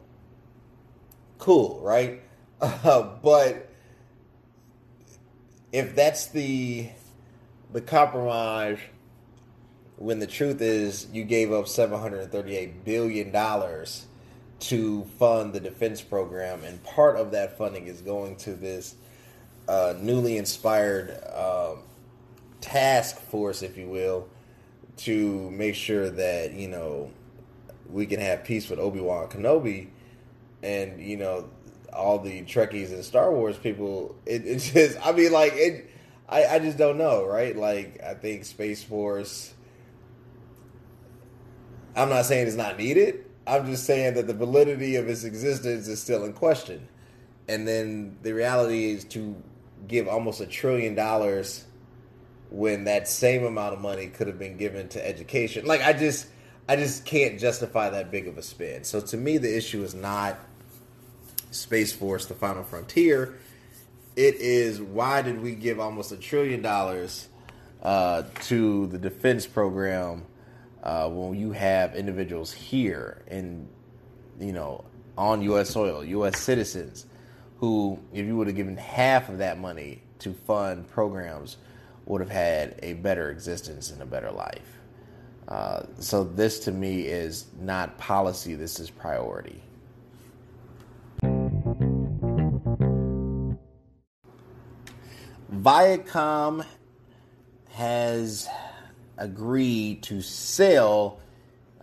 cool, 1.38 1.80
right? 1.82 2.22
but 2.60 3.68
if 5.72 5.96
that's 5.96 6.26
the 6.28 6.88
the 7.72 7.80
compromise 7.80 8.78
when 9.96 10.20
the 10.20 10.26
truth 10.26 10.60
is 10.62 11.08
you 11.12 11.24
gave 11.24 11.52
up 11.52 11.66
738 11.66 12.84
billion 12.84 13.32
dollars 13.32 14.06
to 14.60 15.04
fund 15.18 15.52
the 15.52 15.60
defense 15.60 16.00
program, 16.00 16.62
and 16.62 16.82
part 16.84 17.16
of 17.16 17.32
that 17.32 17.58
funding 17.58 17.88
is 17.88 18.00
going 18.00 18.36
to 18.36 18.54
this 18.54 18.94
uh, 19.68 19.94
newly 19.98 20.36
inspired 20.36 21.10
uh, 21.32 21.74
task 22.60 23.18
force, 23.18 23.62
if 23.62 23.76
you 23.76 23.88
will, 23.88 24.28
to 24.98 25.50
make 25.50 25.74
sure 25.74 26.10
that 26.10 26.52
you 26.52 26.68
know 26.68 27.10
we 27.90 28.06
can 28.06 28.20
have 28.20 28.44
peace 28.44 28.68
with 28.68 28.78
Obi 28.78 29.00
Wan 29.00 29.28
Kenobi, 29.28 29.88
and 30.62 31.00
you 31.00 31.16
know 31.16 31.48
all 31.92 32.18
the 32.18 32.42
Trekkies 32.42 32.92
and 32.92 33.04
Star 33.04 33.32
Wars 33.32 33.56
people. 33.56 34.16
It, 34.26 34.58
just, 34.58 34.98
I 35.04 35.12
mean, 35.12 35.32
like 35.32 35.52
it. 35.54 35.90
I, 36.28 36.46
I 36.46 36.58
just 36.58 36.78
don't 36.78 36.96
know, 36.96 37.26
right? 37.26 37.54
Like 37.56 38.02
I 38.02 38.14
think 38.14 38.44
Space 38.44 38.82
Force. 38.82 39.52
I'm 41.96 42.08
not 42.08 42.24
saying 42.24 42.48
it's 42.48 42.56
not 42.56 42.78
needed. 42.78 43.24
I'm 43.46 43.66
just 43.66 43.84
saying 43.84 44.14
that 44.14 44.26
the 44.26 44.34
validity 44.34 44.96
of 44.96 45.08
its 45.08 45.22
existence 45.24 45.86
is 45.86 46.00
still 46.00 46.24
in 46.24 46.32
question. 46.32 46.88
And 47.46 47.68
then 47.68 48.16
the 48.22 48.32
reality 48.32 48.90
is 48.90 49.04
to 49.06 49.36
give 49.86 50.08
almost 50.08 50.40
a 50.40 50.46
trillion 50.46 50.94
dollars 50.94 51.64
when 52.54 52.84
that 52.84 53.08
same 53.08 53.44
amount 53.44 53.75
of 53.75 53.80
money 53.80 54.06
could 54.06 54.28
have 54.28 54.38
been 54.38 54.56
given 54.56 54.88
to 54.88 55.04
education. 55.04 55.66
Like 55.66 55.82
I 55.82 55.92
just 55.92 56.28
I 56.68 56.76
just 56.76 57.04
can't 57.04 57.38
justify 57.38 57.90
that 57.90 58.12
big 58.12 58.28
of 58.28 58.38
a 58.38 58.42
spend. 58.42 58.87
So 58.87 59.00
to 59.00 59.16
me 59.16 59.38
the 59.38 59.54
issue 59.54 59.82
is 59.82 59.92
not 59.92 60.38
Space 61.50 61.92
Force 61.92 62.26
the 62.26 62.34
final 62.34 62.62
frontier. 62.62 63.34
It 64.14 64.37
is 64.37 64.80
why 64.80 65.23
did 65.23 65.42
we 65.42 65.56
give 65.56 65.80
almost 65.80 66.12
a 66.12 66.16
trillion 66.16 66.62
dollars 66.62 67.28
uh, 67.82 68.23
to 68.42 68.87
the 68.87 68.99
defense 68.99 69.49
program 69.49 70.23
uh, 70.84 71.08
when 71.08 71.34
you 71.37 71.50
have 71.50 71.96
individuals 71.96 72.52
here 72.52 73.23
and 73.26 73.68
you 74.38 74.52
know 74.52 74.84
on 75.18 75.42
U.S. 75.42 75.70
soil, 75.70 76.04
U.S. 76.04 76.38
citizens 76.38 77.06
who, 77.58 77.99
if 78.12 78.25
you 78.25 78.37
would 78.37 78.46
have 78.46 78.56
given 78.56 78.76
half 78.76 79.28
of 79.28 79.38
that 79.38 79.58
money 79.58 80.02
to 80.20 80.32
fund 80.32 80.88
programs, 80.88 81.56
would 82.06 82.20
have 82.20 82.30
had 82.30 82.78
a 82.82 82.94
better 82.94 83.30
existence 83.30 83.90
and 83.90 84.02
a 84.02 84.06
better 84.06 84.30
life. 84.30 84.78
Uh, 85.49 85.82
so 85.99 86.25
this 86.25 86.58
to 86.61 86.73
me 86.73 87.02
is 87.02 87.46
not 87.61 87.99
policy. 87.99 88.54
This 88.54 88.80
is 88.80 88.90
priority. 88.90 89.61
Viacom 95.52 96.64
has 97.70 98.49
agreed 99.16 100.02
to 100.02 100.20
sell 100.20 101.20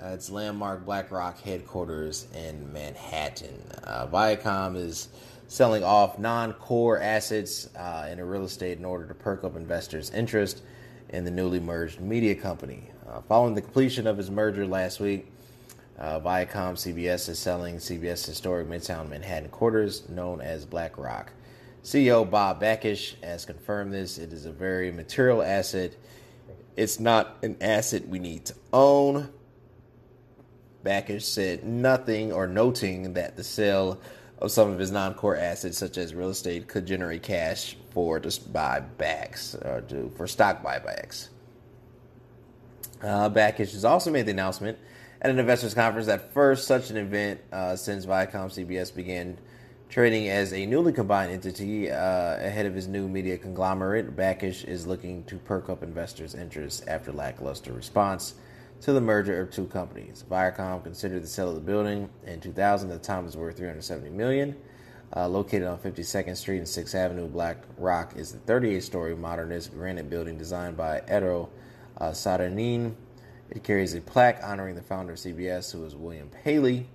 uh, 0.02 0.08
its 0.10 0.30
landmark 0.30 0.86
Black 0.86 1.12
Rock 1.12 1.40
headquarters 1.42 2.28
in 2.36 2.72
Manhattan. 2.74 3.62
Uh, 3.84 4.08
Viacom 4.08 4.76
is 4.76 5.10
selling 5.52 5.84
off 5.84 6.18
non-core 6.18 6.98
assets 7.02 7.68
uh, 7.76 8.08
in 8.10 8.24
real 8.24 8.46
estate 8.46 8.78
in 8.78 8.86
order 8.86 9.06
to 9.06 9.14
perk 9.14 9.44
up 9.44 9.58
investors' 9.58 10.10
interest 10.12 10.64
in 11.10 11.26
the 11.26 11.30
newly 11.30 11.60
merged 11.60 12.00
media 12.00 12.34
company. 12.34 12.90
Uh, 13.06 13.20
following 13.24 13.54
the 13.54 13.62
completion 13.62 14.08
of 14.08 14.18
its 14.18 14.30
merger 14.30 14.66
last 14.66 15.02
week, 15.02 15.30
uh, 16.00 16.22
Viacom 16.22 16.76
CBS 16.78 17.28
is 17.28 17.38
selling 17.38 17.76
CBS 17.76 18.26
historic 18.26 18.66
Midtown 18.66 19.10
Manhattan 19.10 19.50
quarters 19.50 20.08
known 20.08 20.40
as 20.40 20.66
Black 20.66 20.98
Rock. 20.98 21.34
CEO 21.84 22.28
Bob 22.28 22.62
Bakish 22.62 23.22
has 23.22 23.44
confirmed 23.44 23.94
this. 23.94 24.18
It 24.18 24.32
is 24.32 24.46
a 24.46 24.54
very 24.54 24.90
material 24.90 25.44
asset. 25.44 25.92
It's 26.78 26.98
not 26.98 27.36
an 27.44 27.58
asset 27.60 28.08
we 28.08 28.20
need 28.20 28.46
to 28.46 28.56
own. 28.72 29.28
Bakish 30.86 31.24
said 31.24 31.66
nothing 31.66 32.32
or 32.32 32.48
noting 32.48 33.16
that 33.16 33.36
the 33.36 33.44
sale 33.44 34.00
of 34.42 34.52
some 34.52 34.72
of 34.72 34.80
his 34.80 34.92
non-core 34.92 35.38
assets, 35.38 35.78
such 35.78 35.98
as 35.98 36.14
real 36.14 36.30
estate, 36.30 36.68
could 36.68 36.86
generate 36.86 37.24
cash 37.24 37.78
for 37.92 38.20
just 38.20 38.52
buybacks 38.52 39.56
or 39.66 39.82
to, 39.82 40.12
for 40.16 40.28
stock 40.28 40.64
buybacks. 40.64 41.30
Uh, 43.02 43.30
Bakish 43.30 43.74
has 43.74 43.86
also 43.86 44.12
made 44.12 44.26
the 44.26 44.32
announcement 44.32 44.78
at 45.22 45.30
an 45.32 45.40
investors 45.40 45.74
conference 45.74 46.08
that 46.08 46.34
first 46.34 46.68
such 46.68 46.90
an 46.90 46.98
event 46.98 47.40
uh, 47.52 47.76
since 47.76 48.06
Viacom 48.06 48.48
CBS 48.48 48.94
began 48.94 49.38
Trading 49.92 50.30
as 50.30 50.54
a 50.54 50.66
newly 50.66 50.94
combined 50.94 51.34
entity 51.34 51.92
uh, 51.92 52.38
ahead 52.38 52.66
of 52.66 52.74
his 52.74 52.88
new 52.88 53.10
media 53.10 53.38
conglomerate, 53.38 54.16
Bakish 54.16 54.64
is 54.64 54.88
looking 54.88 55.26
to 55.26 55.36
perk 55.36 55.70
up 55.70 55.84
investors' 55.84 56.34
interest 56.34 56.86
after 56.88 57.12
lackluster 57.12 57.74
response 57.74 58.36
to 58.82 58.94
the 58.94 59.02
merger 59.02 59.40
of 59.40 59.52
two 59.52 59.66
companies. 59.68 60.26
Viacom 60.30 60.84
considered 60.84 61.24
the 61.24 61.28
sale 61.28 61.50
of 61.50 61.56
the 61.56 61.62
building 61.62 62.10
in 62.26 62.40
2000 62.40 62.90
the 62.90 62.98
time 62.98 63.26
was 63.26 63.38
worth 63.38 63.58
370 63.58 64.10
million. 64.10 64.56
Uh, 65.16 65.28
located 65.28 65.64
on 65.64 65.78
52nd 65.78 66.38
Street 66.38 66.58
and 66.58 66.66
6th 66.66 66.96
Avenue, 66.96 67.28
Black 67.28 67.58
Rock 67.78 68.16
is 68.16 68.32
the 68.32 68.40
38-story 68.40 69.16
modernist 69.16 69.74
granite 69.74 70.10
building 70.10 70.38
designed 70.38 70.78
by 70.78 71.02
Eero 71.02 71.50
uh. 72.00 72.96
It 73.50 73.64
carries 73.64 73.94
a 73.94 74.02
plaque 74.02 74.40
honoring 74.42 74.76
the 74.76 74.82
founder 74.82 75.14
of 75.14 75.20
CBS, 75.20 75.74
who 75.74 75.82
was 75.82 75.96
William 75.96 76.30
Paley. 76.30 76.88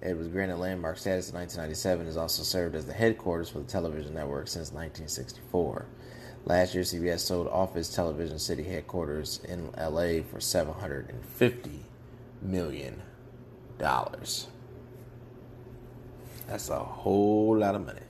It 0.00 0.16
was 0.16 0.28
granted 0.28 0.56
landmark 0.56 0.96
status 0.96 1.28
in 1.28 1.34
1997 1.36 2.00
and 2.00 2.06
has 2.06 2.16
also 2.16 2.42
served 2.42 2.74
as 2.74 2.86
the 2.86 2.94
headquarters 2.94 3.50
for 3.50 3.58
the 3.58 3.66
television 3.66 4.14
network 4.14 4.48
since 4.48 4.72
1964. 4.72 5.84
Last 6.44 6.74
year, 6.74 6.82
CBS 6.82 7.20
sold 7.20 7.48
off 7.48 7.76
its 7.76 7.88
television 7.88 8.38
city 8.38 8.64
headquarters 8.64 9.40
in 9.48 9.70
LA 9.72 10.22
for 10.22 10.38
$750 10.38 11.80
million. 12.42 13.02
That's 13.78 14.48
a 16.68 16.78
whole 16.78 17.58
lot 17.58 17.74
of 17.74 17.86
money. 17.86 18.00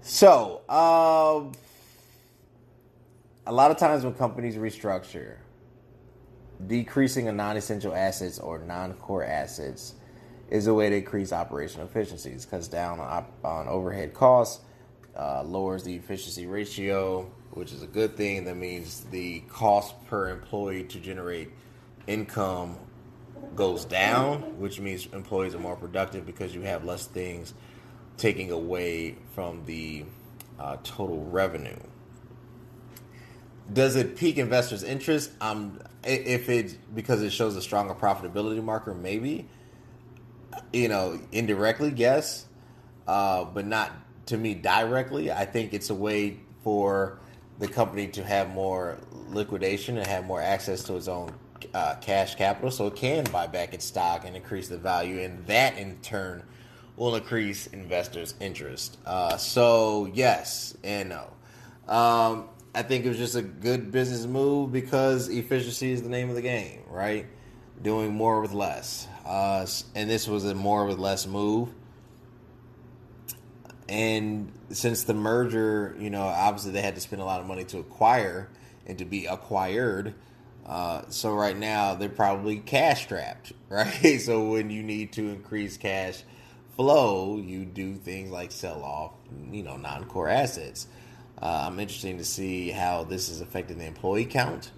So, 0.00 0.62
um, 0.68 1.52
a 3.46 3.52
lot 3.52 3.70
of 3.70 3.76
times 3.76 4.04
when 4.04 4.14
companies 4.14 4.56
restructure, 4.56 5.36
decreasing 6.66 7.28
a 7.28 7.32
non 7.32 7.56
essential 7.56 7.94
assets 7.94 8.38
or 8.38 8.58
non 8.60 8.94
core 8.94 9.24
assets 9.24 9.94
is 10.50 10.66
a 10.66 10.74
way 10.74 10.90
to 10.90 10.96
increase 10.96 11.32
operational 11.32 11.86
efficiencies, 11.86 12.44
cuts 12.46 12.68
down 12.68 13.00
on, 13.00 13.26
on 13.44 13.68
overhead 13.68 14.14
costs, 14.14 14.62
uh, 15.16 15.42
lowers 15.42 15.84
the 15.84 15.94
efficiency 15.94 16.46
ratio, 16.46 17.30
which 17.52 17.72
is 17.72 17.82
a 17.82 17.86
good 17.86 18.16
thing. 18.16 18.44
That 18.44 18.56
means 18.56 19.00
the 19.10 19.40
cost 19.48 19.94
per 20.06 20.30
employee 20.30 20.84
to 20.84 20.98
generate 20.98 21.50
income 22.06 22.76
goes 23.54 23.84
down, 23.84 24.58
which 24.58 24.80
means 24.80 25.06
employees 25.12 25.54
are 25.54 25.60
more 25.60 25.76
productive 25.76 26.26
because 26.26 26.54
you 26.54 26.62
have 26.62 26.84
less 26.84 27.06
things 27.06 27.54
taking 28.16 28.50
away 28.50 29.16
from 29.34 29.64
the 29.66 30.04
uh, 30.58 30.76
total 30.82 31.24
revenue. 31.24 31.78
Does 33.72 33.96
it 33.96 34.16
pique 34.16 34.38
investors' 34.38 34.82
interest? 34.82 35.30
Um, 35.40 35.80
if 36.02 36.48
it 36.50 36.76
because 36.94 37.22
it 37.22 37.30
shows 37.30 37.56
a 37.56 37.62
stronger 37.62 37.94
profitability 37.94 38.62
marker, 38.62 38.94
maybe 38.94 39.48
you 40.72 40.88
know, 40.88 41.20
indirectly, 41.32 41.92
yes, 41.96 42.46
uh, 43.06 43.44
but 43.44 43.66
not 43.66 43.92
to 44.26 44.36
me 44.36 44.54
directly. 44.54 45.30
I 45.30 45.44
think 45.44 45.74
it's 45.74 45.90
a 45.90 45.94
way 45.94 46.38
for 46.62 47.18
the 47.58 47.68
company 47.68 48.08
to 48.08 48.24
have 48.24 48.50
more 48.50 48.98
liquidation 49.28 49.98
and 49.98 50.06
have 50.06 50.24
more 50.24 50.40
access 50.40 50.82
to 50.84 50.96
its 50.96 51.08
own 51.08 51.32
uh, 51.72 51.94
cash 52.00 52.34
capital, 52.34 52.70
so 52.70 52.86
it 52.86 52.96
can 52.96 53.24
buy 53.24 53.46
back 53.46 53.74
its 53.74 53.84
stock 53.84 54.24
and 54.26 54.36
increase 54.36 54.68
the 54.68 54.78
value, 54.78 55.20
and 55.20 55.46
that 55.46 55.78
in 55.78 55.96
turn 56.00 56.42
will 56.96 57.16
increase 57.16 57.66
investors' 57.68 58.34
interest. 58.40 58.98
Uh, 59.06 59.36
so 59.36 60.10
yes 60.12 60.76
and 60.84 61.08
no. 61.08 61.32
Um, 61.92 62.48
I 62.74 62.82
think 62.82 63.04
it 63.04 63.08
was 63.08 63.18
just 63.18 63.36
a 63.36 63.42
good 63.42 63.92
business 63.92 64.26
move 64.26 64.72
because 64.72 65.28
efficiency 65.28 65.92
is 65.92 66.02
the 66.02 66.08
name 66.08 66.28
of 66.28 66.34
the 66.34 66.42
game, 66.42 66.80
right? 66.88 67.26
Doing 67.82 68.12
more 68.12 68.40
with 68.40 68.52
less. 68.52 69.06
Uh, 69.24 69.66
and 69.94 70.10
this 70.10 70.26
was 70.26 70.44
a 70.44 70.54
more 70.54 70.84
with 70.84 70.98
less 70.98 71.26
move. 71.26 71.68
And 73.88 74.50
since 74.70 75.04
the 75.04 75.14
merger, 75.14 75.94
you 75.98 76.10
know, 76.10 76.22
obviously 76.22 76.72
they 76.72 76.82
had 76.82 76.94
to 76.94 77.00
spend 77.00 77.20
a 77.20 77.24
lot 77.24 77.40
of 77.40 77.46
money 77.46 77.64
to 77.64 77.78
acquire 77.78 78.48
and 78.86 78.98
to 78.98 79.04
be 79.04 79.26
acquired. 79.26 80.14
Uh, 80.66 81.02
so 81.08 81.34
right 81.34 81.56
now 81.56 81.94
they're 81.94 82.08
probably 82.08 82.58
cash 82.58 83.02
strapped, 83.02 83.52
right? 83.68 84.18
so 84.20 84.48
when 84.48 84.70
you 84.70 84.82
need 84.82 85.12
to 85.12 85.28
increase 85.28 85.76
cash 85.76 86.22
flow, 86.76 87.36
you 87.36 87.64
do 87.64 87.94
things 87.94 88.30
like 88.30 88.50
sell 88.50 88.82
off, 88.82 89.12
you 89.50 89.62
know, 89.62 89.76
non-core 89.76 90.28
assets. 90.28 90.86
Uh, 91.40 91.64
I'm 91.66 91.78
interested 91.78 92.16
to 92.18 92.24
see 92.24 92.70
how 92.70 93.04
this 93.04 93.28
is 93.28 93.40
affecting 93.40 93.78
the 93.78 93.84
employee 93.84 94.24
count, 94.24 94.70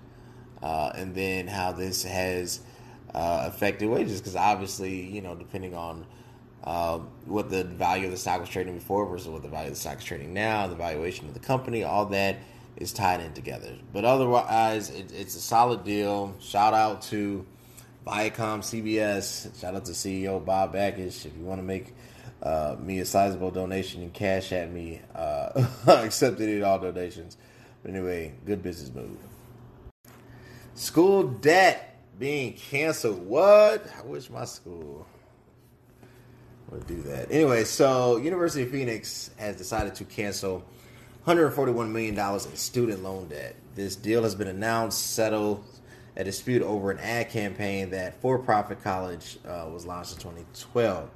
uh, 0.63 0.91
and 0.95 1.15
then 1.15 1.47
how 1.47 1.73
this 1.73 2.03
has 2.03 2.61
uh, 3.15 3.45
affected 3.47 3.89
wages 3.89 4.21
because 4.21 4.37
obviously, 4.37 5.03
you 5.03 5.23
know, 5.23 5.35
depending 5.35 5.75
on 5.75 6.07
uh, 6.67 6.99
what 7.27 7.49
the 7.49 7.63
value 7.63 8.07
of 8.07 8.11
the 8.11 8.17
stock 8.17 8.41
was 8.41 8.49
trading 8.49 8.75
before 8.75 9.07
versus 9.07 9.29
what 9.29 9.43
the 9.43 9.49
value 9.49 9.69
of 9.69 9.75
the 9.75 9.81
stock 9.81 9.99
is 9.99 10.05
trading 10.05 10.35
now, 10.35 10.67
the 10.67 10.75
valuation 10.75 11.29
of 11.29 11.35
the 11.35 11.41
company, 11.41 11.85
all 11.85 12.07
that 12.07 12.39
is 12.77 12.93
tied 12.93 13.21
in 13.21 13.33
together. 13.33 13.73
But 13.93 14.05
otherwise, 14.05 14.91
it, 14.91 15.13
it's 15.13 15.37
a 15.37 15.41
solid 15.41 15.85
deal. 15.85 16.35
Shout 16.41 16.75
out 16.75 17.03
to 17.03 17.47
Viacom, 18.05 18.61
CBS. 18.61 19.59
Shout 19.61 19.77
out 19.77 19.85
to 19.85 19.93
CEO 19.93 20.45
Bob 20.45 20.75
Bakish. 20.75 21.25
If 21.25 21.37
you 21.37 21.45
want 21.45 21.61
to 21.61 21.65
make 21.65 21.95
uh, 22.43 22.75
me 22.81 22.99
a 22.99 23.05
sizable 23.05 23.53
donation 23.53 24.03
and 24.03 24.13
cash 24.13 24.53
at 24.53 24.71
me, 24.71 25.01
uh, 25.15 25.65
accepted 25.87 26.63
all 26.65 26.81
donations. 26.81 27.37
But 27.83 27.93
anyway, 27.93 28.35
good 28.45 28.63
business 28.63 28.93
move. 28.93 29.17
School 30.75 31.29
debt 31.29 32.03
being 32.19 32.55
canceled. 32.55 33.25
What? 33.25 33.87
I 33.97 34.03
wish 34.05 34.29
my 34.29 34.45
school 34.45 35.07
would 36.71 36.87
do 36.87 37.01
that. 37.03 37.31
Anyway, 37.31 37.65
so 37.65 38.17
University 38.17 38.65
of 38.65 38.71
Phoenix 38.71 39.31
has 39.37 39.57
decided 39.57 39.95
to 39.97 40.05
cancel 40.05 40.65
$141 41.27 41.91
million 41.91 42.19
in 42.19 42.57
student 42.57 43.03
loan 43.03 43.29
debt. 43.29 43.57
This 43.75 43.97
deal 43.97 44.23
has 44.23 44.35
been 44.35 44.49
announced, 44.49 45.15
settled 45.15 45.65
a 46.17 46.25
dispute 46.25 46.63
over 46.63 46.91
an 46.91 46.99
ad 46.99 47.31
campaign 47.31 47.91
that 47.91 48.21
for-profit 48.21 48.83
college 48.83 49.39
uh, 49.47 49.69
was 49.71 49.85
launched 49.85 50.13
in 50.13 50.19
2012. 50.19 51.11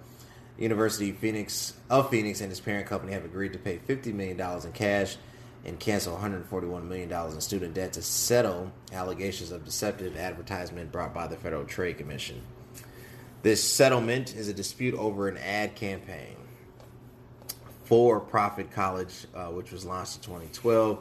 University 0.58 1.10
of 1.10 1.16
Phoenix 1.16 1.74
of 1.88 2.10
Phoenix 2.10 2.42
and 2.42 2.50
its 2.50 2.60
parent 2.60 2.86
company 2.86 3.12
have 3.12 3.24
agreed 3.24 3.54
to 3.54 3.58
pay 3.58 3.78
$50 3.78 4.12
million 4.12 4.38
in 4.38 4.72
cash 4.72 5.16
and 5.64 5.78
cancel 5.78 6.16
$141 6.16 6.86
million 6.86 7.10
in 7.10 7.40
student 7.40 7.74
debt 7.74 7.94
to 7.94 8.02
settle 8.02 8.70
allegations 8.92 9.52
of 9.52 9.64
deceptive 9.64 10.16
advertisement 10.16 10.92
brought 10.92 11.14
by 11.14 11.26
the 11.26 11.36
Federal 11.36 11.64
Trade 11.64 11.98
Commission. 11.98 12.42
This 13.42 13.64
settlement 13.64 14.36
is 14.36 14.48
a 14.48 14.52
dispute 14.52 14.94
over 14.94 15.26
an 15.26 15.38
ad 15.38 15.74
campaign 15.74 16.36
for 17.84 18.20
profit 18.20 18.70
college, 18.70 19.26
uh, 19.34 19.46
which 19.46 19.72
was 19.72 19.86
launched 19.86 20.16
in 20.16 20.22
2012, 20.22 20.98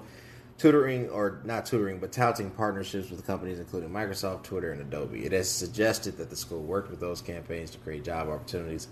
tutoring 0.58 1.10
or 1.10 1.42
not 1.44 1.66
tutoring, 1.66 2.00
but 2.00 2.14
touting 2.14 2.50
partnerships 2.52 3.10
with 3.10 3.28
companies 3.28 3.60
including 3.60 3.90
Microsoft, 3.90 4.44
Twitter, 4.44 4.72
and 4.72 4.82
Adobe. 4.82 5.26
It 5.26 5.34
has 5.34 5.50
suggested 5.50 6.18
that 6.18 6.30
the 6.30 6.36
school 6.38 6.62
worked 6.62 6.90
with 6.90 7.02
those 7.02 7.22
campaigns 7.22 7.72
to 7.72 7.78
create 7.80 8.06
job 8.06 8.30
opportunities 8.30 8.88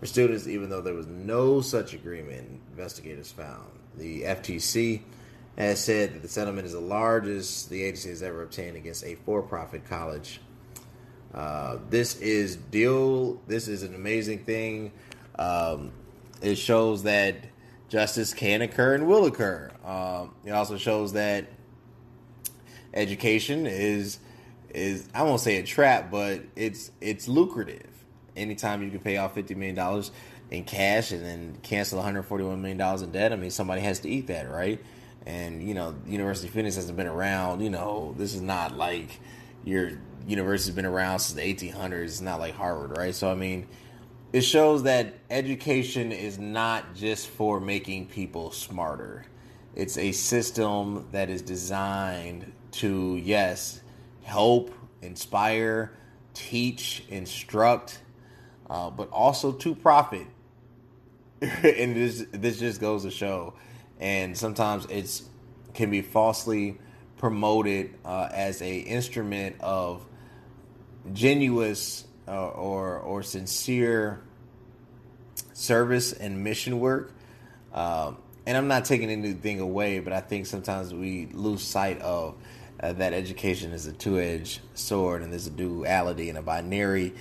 for 0.00 0.06
students, 0.06 0.48
even 0.48 0.68
though 0.68 0.80
there 0.80 0.94
was 0.94 1.06
no 1.06 1.60
such 1.60 1.94
agreement, 1.94 2.60
investigators 2.72 3.30
found. 3.30 3.70
The 3.96 4.22
FTC 4.22 5.02
has 5.56 5.82
said 5.82 6.14
that 6.14 6.22
the 6.22 6.28
settlement 6.28 6.66
is 6.66 6.72
the 6.72 6.80
largest 6.80 7.70
the 7.70 7.82
agency 7.82 8.08
has 8.08 8.24
ever 8.24 8.42
obtained 8.42 8.76
against 8.76 9.04
a 9.04 9.14
for 9.24 9.40
profit 9.40 9.88
college. 9.88 10.40
Uh, 11.34 11.78
this 11.90 12.16
is 12.20 12.56
deal. 12.56 13.40
This 13.46 13.68
is 13.68 13.82
an 13.82 13.94
amazing 13.94 14.44
thing. 14.44 14.92
Um, 15.38 15.92
it 16.40 16.56
shows 16.56 17.02
that 17.04 17.36
justice 17.88 18.34
can 18.34 18.62
occur 18.62 18.94
and 18.94 19.06
will 19.06 19.26
occur. 19.26 19.70
Um, 19.84 20.34
it 20.44 20.50
also 20.52 20.76
shows 20.76 21.12
that 21.12 21.46
education 22.94 23.66
is 23.66 24.18
is 24.70 25.08
I 25.14 25.22
won't 25.22 25.40
say 25.40 25.56
a 25.58 25.62
trap, 25.62 26.10
but 26.10 26.42
it's 26.56 26.90
it's 27.00 27.28
lucrative 27.28 27.88
anytime 28.36 28.82
you 28.82 28.90
can 28.90 29.00
pay 29.00 29.16
off 29.16 29.34
fifty 29.34 29.54
million 29.54 29.74
dollars 29.74 30.10
in 30.50 30.64
cash 30.64 31.12
and 31.12 31.24
then 31.24 31.58
cancel 31.62 31.98
one 31.98 32.04
hundred 32.04 32.22
forty 32.22 32.44
one 32.44 32.60
million 32.60 32.78
dollars 32.78 33.02
in 33.02 33.10
debt, 33.10 33.32
I 33.32 33.36
mean 33.36 33.50
somebody 33.50 33.82
has 33.82 34.00
to 34.00 34.08
eat 34.08 34.28
that, 34.28 34.50
right? 34.50 34.82
And 35.26 35.62
you 35.66 35.74
know, 35.74 35.94
University 36.06 36.48
of 36.48 36.54
Phoenix 36.54 36.76
hasn't 36.76 36.96
been 36.96 37.06
around. 37.06 37.60
You 37.60 37.70
know, 37.70 38.14
this 38.16 38.34
is 38.34 38.40
not 38.40 38.76
like 38.76 39.20
your 39.68 39.92
university's 40.26 40.74
been 40.74 40.86
around 40.86 41.20
since 41.20 41.34
the 41.36 41.42
eighteen 41.42 41.72
hundreds. 41.72 42.12
It's 42.12 42.20
not 42.20 42.40
like 42.40 42.54
Harvard, 42.54 42.96
right? 42.96 43.14
So 43.14 43.30
I 43.30 43.34
mean, 43.34 43.66
it 44.32 44.42
shows 44.42 44.82
that 44.84 45.14
education 45.30 46.12
is 46.12 46.38
not 46.38 46.94
just 46.94 47.28
for 47.28 47.60
making 47.60 48.06
people 48.06 48.50
smarter. 48.50 49.24
It's 49.74 49.96
a 49.96 50.12
system 50.12 51.06
that 51.12 51.30
is 51.30 51.42
designed 51.42 52.52
to 52.72 53.16
yes, 53.22 53.80
help, 54.22 54.72
inspire, 55.02 55.92
teach, 56.34 57.04
instruct 57.08 58.00
uh, 58.70 58.90
but 58.90 59.10
also 59.10 59.52
to 59.52 59.74
profit. 59.74 60.26
and 61.40 61.96
this 61.96 62.24
this 62.32 62.58
just 62.58 62.80
goes 62.80 63.04
to 63.04 63.10
show, 63.10 63.54
and 64.00 64.36
sometimes 64.36 64.86
it's 64.90 65.22
can 65.74 65.90
be 65.90 66.02
falsely 66.02 66.78
promoted 67.18 67.94
uh, 68.04 68.28
as 68.32 68.62
a 68.62 68.78
instrument 68.78 69.56
of 69.60 70.04
genuine 71.12 71.76
uh, 72.26 72.48
or 72.48 72.98
or 72.98 73.22
sincere 73.22 74.20
service 75.52 76.12
and 76.12 76.42
mission 76.44 76.80
work. 76.80 77.12
Um, 77.72 78.16
and 78.46 78.56
I'm 78.56 78.68
not 78.68 78.86
taking 78.86 79.10
anything 79.10 79.60
away, 79.60 79.98
but 79.98 80.12
I 80.12 80.20
think 80.20 80.46
sometimes 80.46 80.94
we 80.94 81.26
lose 81.32 81.62
sight 81.62 82.00
of 82.00 82.36
uh, 82.80 82.92
that 82.94 83.12
education 83.12 83.72
is 83.72 83.86
a 83.86 83.92
two-edged 83.92 84.60
sword, 84.74 85.22
and 85.22 85.32
there's 85.32 85.46
a 85.46 85.50
duality 85.50 86.28
and 86.28 86.38
a 86.38 86.42
binary 86.42 87.12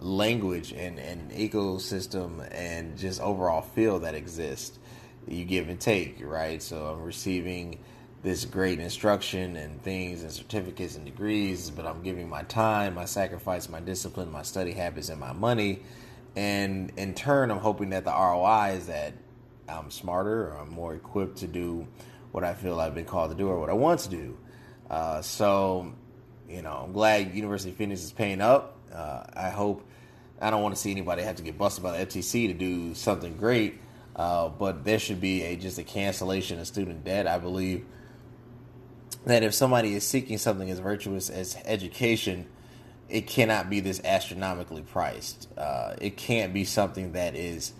language 0.00 0.72
and, 0.72 0.98
and 0.98 1.30
ecosystem 1.32 2.46
and 2.52 2.96
just 2.98 3.20
overall 3.20 3.62
feel 3.62 4.00
that 4.00 4.14
exists. 4.14 4.78
You 5.26 5.44
give 5.44 5.68
and 5.68 5.80
take, 5.80 6.18
right? 6.22 6.62
So 6.62 6.86
I'm 6.86 7.02
receiving 7.02 7.78
this 8.22 8.44
great 8.44 8.80
instruction 8.80 9.56
and 9.56 9.82
things 9.82 10.22
and 10.22 10.32
certificates 10.32 10.96
and 10.96 11.04
degrees, 11.04 11.70
but 11.70 11.86
I'm 11.86 12.02
giving 12.02 12.28
my 12.28 12.42
time, 12.42 12.94
my 12.94 13.04
sacrifice, 13.04 13.68
my 13.68 13.80
discipline, 13.80 14.30
my 14.32 14.42
study 14.42 14.72
habits, 14.72 15.08
and 15.08 15.20
my 15.20 15.32
money. 15.32 15.80
And 16.34 16.92
in 16.96 17.14
turn, 17.14 17.50
I'm 17.50 17.58
hoping 17.58 17.90
that 17.90 18.04
the 18.04 18.10
ROI 18.10 18.74
is 18.76 18.86
that 18.86 19.14
I'm 19.68 19.90
smarter 19.90 20.48
or 20.48 20.58
I'm 20.58 20.70
more 20.70 20.94
equipped 20.94 21.38
to 21.38 21.46
do 21.46 21.86
what 22.32 22.44
I 22.44 22.54
feel 22.54 22.78
I've 22.80 22.94
been 22.94 23.04
called 23.04 23.30
to 23.30 23.36
do 23.36 23.48
or 23.48 23.58
what 23.58 23.70
I 23.70 23.74
want 23.74 24.00
to 24.00 24.10
do. 24.10 24.36
Uh, 24.90 25.22
so, 25.22 25.92
you 26.48 26.62
know, 26.62 26.82
I'm 26.84 26.92
glad 26.92 27.34
University 27.34 27.70
of 27.70 27.76
Phoenix 27.76 28.02
is 28.02 28.12
paying 28.12 28.40
up. 28.40 28.76
Uh, 28.92 29.24
I 29.34 29.50
hope 29.50 29.86
I 30.40 30.50
don't 30.50 30.62
want 30.62 30.74
to 30.74 30.80
see 30.80 30.90
anybody 30.90 31.22
have 31.22 31.36
to 31.36 31.42
get 31.42 31.56
busted 31.56 31.82
by 31.82 31.96
the 31.96 32.06
FTC 32.06 32.48
to 32.48 32.54
do 32.54 32.94
something 32.94 33.36
great, 33.36 33.80
uh, 34.14 34.48
but 34.48 34.84
there 34.84 34.98
should 34.98 35.20
be 35.20 35.42
a 35.42 35.56
just 35.56 35.78
a 35.78 35.82
cancellation 35.82 36.60
of 36.60 36.66
student 36.66 37.04
debt. 37.04 37.26
I 37.26 37.38
believe 37.38 37.86
that 39.26 39.42
if 39.42 39.52
somebody 39.52 39.94
is 39.94 40.06
seeking 40.06 40.38
something 40.38 40.70
as 40.70 40.78
virtuous 40.78 41.28
as 41.28 41.58
education, 41.64 42.46
it 43.08 43.26
cannot 43.26 43.68
be 43.68 43.80
this 43.80 44.00
astronomically 44.04 44.82
priced. 44.82 45.48
Uh, 45.58 45.94
it 46.00 46.16
can't 46.16 46.54
be 46.54 46.64
something 46.64 47.12
that 47.12 47.34
is 47.34 47.72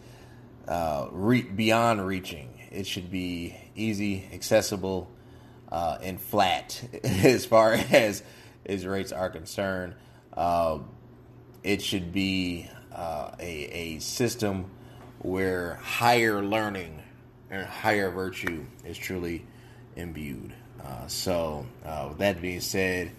uh, 0.68 1.06
re- 1.12 1.42
beyond 1.42 2.04
reaching. 2.04 2.50
It 2.70 2.86
should 2.86 3.10
be 3.10 3.56
easy, 3.76 4.28
accessible, 4.32 5.08
uh, 5.70 5.98
and 6.02 6.20
flat 6.20 6.82
as 7.04 7.46
far 7.46 7.74
as 7.74 8.22
as 8.66 8.84
rates 8.84 9.12
are 9.12 9.30
concerned. 9.30 9.94
Uh, 10.36 10.80
it 11.62 11.80
should 11.80 12.12
be 12.12 12.68
uh, 12.92 13.30
a, 13.38 13.44
a 13.96 13.98
system 14.00 14.68
where 15.20 15.74
higher 15.76 16.42
learning 16.42 17.02
and 17.50 17.64
higher 17.64 18.10
virtue 18.10 18.64
is 18.84 18.98
truly 18.98 19.46
imbued. 19.94 20.52
Uh, 20.86 21.06
so, 21.08 21.66
uh, 21.84 22.06
with 22.08 22.18
that 22.18 22.40
being 22.40 22.60
said, 22.60 23.10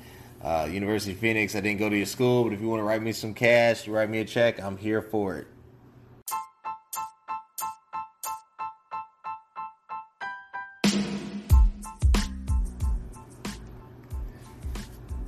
uh, 0.42 0.70
University 0.72 1.12
of 1.12 1.18
Phoenix, 1.18 1.54
I 1.54 1.60
didn't 1.60 1.80
go 1.80 1.90
to 1.90 1.98
your 1.98 2.06
school, 2.06 2.46
but 2.46 2.54
if 2.54 2.62
you 2.62 2.68
want 2.70 2.80
to 2.80 2.86
write 2.86 3.02
me 3.02 3.12
some 3.12 3.34
cash, 3.34 3.88
write 3.88 4.10
me 4.10 4.20
a 4.20 4.26
check, 4.26 4.62
I'm 4.62 4.78
here 4.78 5.02
for 5.02 5.38
it. 5.38 5.48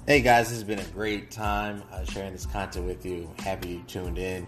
Hey 0.06 0.22
guys, 0.22 0.50
this 0.50 0.58
has 0.58 0.64
been 0.64 0.80
a 0.80 0.84
great 0.86 1.30
time 1.30 1.84
uh, 1.92 2.04
sharing 2.06 2.32
this 2.32 2.46
content 2.46 2.88
with 2.88 3.06
you. 3.06 3.30
Happy 3.40 3.70
you 3.70 3.84
tuned 3.86 4.18
in. 4.18 4.48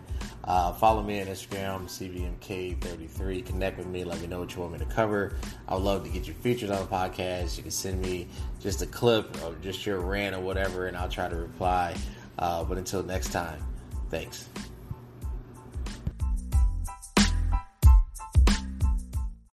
Uh, 0.52 0.74
follow 0.74 1.02
me 1.02 1.22
on 1.22 1.28
Instagram, 1.28 1.86
CVMK33. 1.88 3.46
Connect 3.46 3.78
with 3.78 3.88
me. 3.88 4.04
Let 4.04 4.20
me 4.20 4.28
know 4.28 4.42
what 4.42 4.54
you 4.54 4.60
want 4.60 4.74
me 4.74 4.80
to 4.80 4.86
cover. 4.86 5.38
I 5.66 5.76
would 5.76 5.84
love 5.84 6.04
to 6.04 6.10
get 6.10 6.28
you 6.28 6.34
featured 6.34 6.72
on 6.72 6.82
the 6.82 6.88
podcast. 6.88 7.56
You 7.56 7.64
can 7.64 7.72
send 7.72 8.02
me 8.02 8.28
just 8.60 8.82
a 8.82 8.86
clip 8.86 9.42
or 9.46 9.56
just 9.62 9.86
your 9.86 10.02
rant 10.02 10.36
or 10.36 10.42
whatever, 10.42 10.88
and 10.88 10.98
I'll 10.98 11.08
try 11.08 11.30
to 11.30 11.38
reply. 11.38 11.96
Uh, 12.38 12.66
but 12.66 12.78
until 12.78 13.02
next 13.02 13.32
time, 13.32 13.64
thanks. 14.10 14.50